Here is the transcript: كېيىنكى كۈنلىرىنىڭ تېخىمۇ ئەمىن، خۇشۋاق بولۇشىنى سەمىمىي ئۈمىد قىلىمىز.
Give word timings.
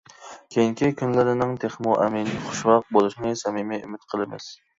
كېيىنكى 0.53 0.87
كۈنلىرىنىڭ 1.01 1.53
تېخىمۇ 1.65 1.93
ئەمىن، 2.07 2.33
خۇشۋاق 2.47 2.89
بولۇشىنى 2.97 3.35
سەمىمىي 3.45 3.85
ئۈمىد 3.87 4.09
قىلىمىز. 4.15 4.51